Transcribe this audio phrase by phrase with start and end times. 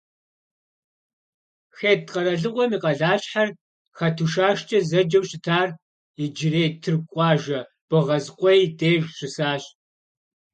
[1.77, 3.49] Хетт къэралыгъуэм и къалащхьэр,
[3.97, 5.69] Хьэтушашкӏэ зэджэу щытар,
[6.23, 9.63] иджырей тырку къуажэ Богъазкъуей деж щысащ.